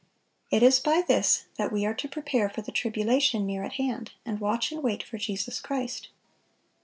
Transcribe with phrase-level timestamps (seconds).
[0.49, 4.13] "It is by this that we are to prepare for the tribulation near at hand,
[4.25, 6.07] and watch and wait for Jesus Christ."